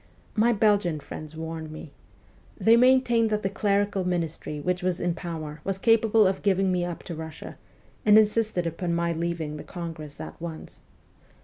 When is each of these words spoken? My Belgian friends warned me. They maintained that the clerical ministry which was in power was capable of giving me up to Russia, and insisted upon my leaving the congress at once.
My 0.35 0.51
Belgian 0.51 0.99
friends 0.99 1.35
warned 1.35 1.69
me. 1.69 1.91
They 2.57 2.75
maintained 2.75 3.29
that 3.29 3.43
the 3.43 3.51
clerical 3.51 4.03
ministry 4.03 4.59
which 4.59 4.81
was 4.81 4.99
in 4.99 5.13
power 5.13 5.61
was 5.63 5.77
capable 5.77 6.25
of 6.25 6.41
giving 6.41 6.71
me 6.71 6.83
up 6.83 7.03
to 7.03 7.13
Russia, 7.15 7.55
and 8.03 8.17
insisted 8.17 8.65
upon 8.65 8.95
my 8.95 9.11
leaving 9.13 9.57
the 9.57 9.63
congress 9.63 10.19
at 10.19 10.41
once. 10.41 10.79